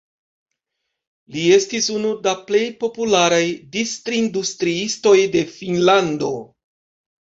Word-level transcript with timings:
Li 1.35 1.43
estis 1.57 1.89
unu 1.97 2.13
da 2.27 2.33
plej 2.49 2.63
popularaj 2.85 3.43
distrindustriistoj 3.77 5.15
de 5.37 5.45
Finnlando. 5.57 6.33